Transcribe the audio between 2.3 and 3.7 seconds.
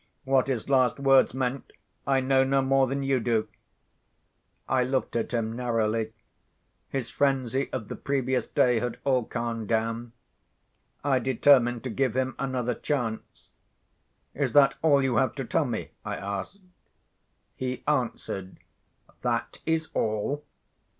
no more than you do."